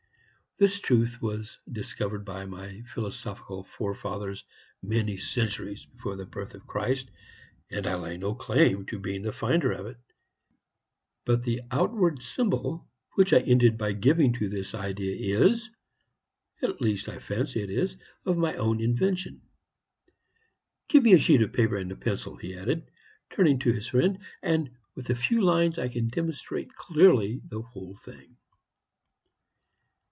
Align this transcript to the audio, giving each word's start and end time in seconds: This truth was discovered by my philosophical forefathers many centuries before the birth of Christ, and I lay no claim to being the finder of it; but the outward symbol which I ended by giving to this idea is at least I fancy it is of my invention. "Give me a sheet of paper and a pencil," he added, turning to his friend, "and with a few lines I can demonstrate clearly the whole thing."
This 0.57 0.79
truth 0.79 1.19
was 1.19 1.57
discovered 1.71 2.23
by 2.23 2.45
my 2.45 2.83
philosophical 2.93 3.63
forefathers 3.63 4.43
many 4.83 5.17
centuries 5.17 5.87
before 5.87 6.15
the 6.15 6.27
birth 6.27 6.53
of 6.53 6.67
Christ, 6.67 7.09
and 7.71 7.87
I 7.87 7.95
lay 7.95 8.15
no 8.17 8.35
claim 8.35 8.85
to 8.85 8.99
being 8.99 9.23
the 9.23 9.33
finder 9.33 9.71
of 9.71 9.87
it; 9.87 9.97
but 11.25 11.41
the 11.41 11.63
outward 11.71 12.21
symbol 12.21 12.87
which 13.15 13.33
I 13.33 13.39
ended 13.39 13.75
by 13.75 13.93
giving 13.93 14.33
to 14.33 14.49
this 14.49 14.75
idea 14.75 15.39
is 15.41 15.71
at 16.61 16.79
least 16.79 17.09
I 17.09 17.17
fancy 17.17 17.59
it 17.63 17.71
is 17.71 17.97
of 18.23 18.37
my 18.37 18.53
invention. 18.55 19.41
"Give 20.89 21.01
me 21.01 21.13
a 21.13 21.17
sheet 21.17 21.41
of 21.41 21.53
paper 21.53 21.77
and 21.77 21.91
a 21.91 21.95
pencil," 21.95 22.35
he 22.35 22.55
added, 22.55 22.87
turning 23.33 23.57
to 23.61 23.73
his 23.73 23.87
friend, 23.87 24.19
"and 24.43 24.69
with 24.93 25.09
a 25.09 25.15
few 25.15 25.41
lines 25.41 25.79
I 25.79 25.87
can 25.87 26.09
demonstrate 26.09 26.75
clearly 26.75 27.41
the 27.47 27.63
whole 27.63 27.95
thing." 27.97 28.37